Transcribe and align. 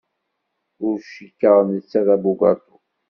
Ur 0.87 0.97
cikkeɣ 1.11 1.57
netta 1.63 2.01
d 2.05 2.07
abugaṭu. 2.15 2.75